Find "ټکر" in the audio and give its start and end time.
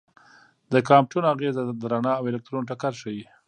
2.69-2.93